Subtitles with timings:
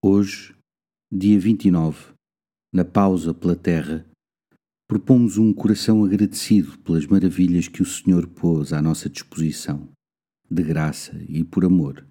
[0.00, 0.54] Hoje,
[1.10, 2.14] dia 29,
[2.72, 4.08] na pausa pela terra,
[4.86, 9.90] propomos um coração agradecido pelas maravilhas que o Senhor pôs à nossa disposição,
[10.48, 12.06] de graça e por amor.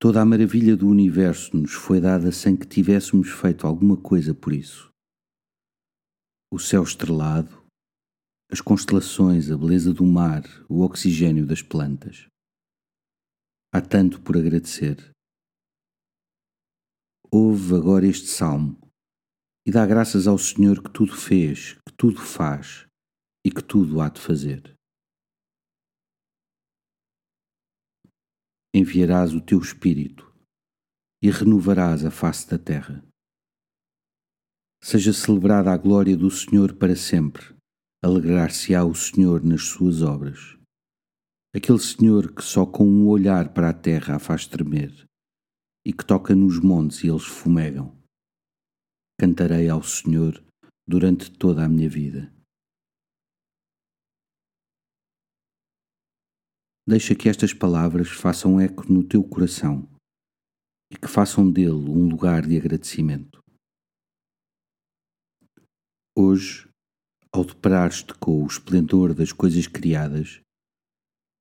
[0.00, 4.52] Toda a maravilha do universo nos foi dada sem que tivéssemos feito alguma coisa por
[4.52, 4.90] isso.
[6.52, 7.64] O céu estrelado,
[8.50, 12.26] as constelações, a beleza do mar, o oxigênio das plantas.
[13.76, 15.10] Há tanto por agradecer.
[17.30, 18.80] Ouve agora este salmo
[19.66, 22.86] e dá graças ao Senhor que tudo fez, que tudo faz
[23.44, 24.74] e que tudo há de fazer.
[28.74, 30.34] Enviarás o teu Espírito
[31.22, 33.06] e renovarás a face da terra.
[34.82, 37.54] Seja celebrada a glória do Senhor para sempre,
[38.02, 40.56] alegrar-se-á o Senhor nas suas obras
[41.56, 45.06] aquele Senhor que só com um olhar para a terra a faz tremer
[45.86, 47.96] e que toca nos montes e eles fumegam.
[49.18, 50.44] Cantarei ao Senhor
[50.86, 52.30] durante toda a minha vida.
[56.86, 59.88] Deixa que estas palavras façam eco no teu coração
[60.92, 63.42] e que façam dele um lugar de agradecimento.
[66.14, 66.68] Hoje,
[67.32, 70.40] ao deparares-te com o esplendor das coisas criadas,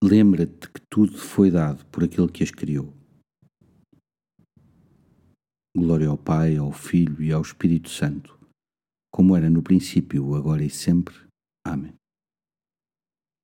[0.03, 2.93] Lembra-te que tudo foi dado por aquele que as criou.
[5.75, 8.39] Glória ao Pai, ao Filho e ao Espírito Santo,
[9.11, 11.16] como era no princípio, agora e sempre.
[11.66, 11.93] Amém.